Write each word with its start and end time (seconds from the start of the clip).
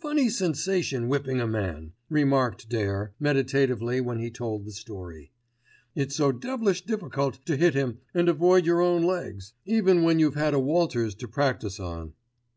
"Funny 0.00 0.28
sensation 0.28 1.06
whipping 1.08 1.40
a 1.40 1.46
man," 1.46 1.92
remarked 2.08 2.68
Dare, 2.68 3.14
meditatively 3.20 4.00
when 4.00 4.18
he 4.18 4.28
told 4.28 4.64
the 4.64 4.72
story, 4.72 5.30
"It's 5.94 6.16
so 6.16 6.32
devilish 6.32 6.84
difficult 6.84 7.46
to 7.46 7.56
hit 7.56 7.74
him 7.74 7.98
and 8.12 8.28
avoid 8.28 8.66
your 8.66 8.80
own 8.80 9.04
legs, 9.04 9.52
even 9.64 10.02
when 10.02 10.18
you've 10.18 10.34
had 10.34 10.52
a 10.52 10.58
Walters 10.58 11.14
to 11.14 11.28
practise 11.28 11.78
on." 11.78 12.14